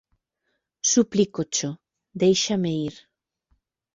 [0.91, 1.69] Suplícocho,
[2.25, 2.97] déixame ir.